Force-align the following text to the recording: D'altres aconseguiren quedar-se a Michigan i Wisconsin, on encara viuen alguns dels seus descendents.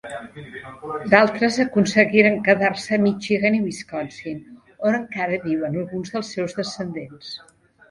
D'altres 1.13 1.59
aconseguiren 1.63 2.39
quedar-se 2.47 2.97
a 2.97 2.99
Michigan 3.05 3.59
i 3.59 3.61
Wisconsin, 3.67 4.41
on 4.91 4.99
encara 5.03 5.41
viuen 5.47 5.81
alguns 5.85 6.17
dels 6.19 6.35
seus 6.39 6.61
descendents. 6.63 7.33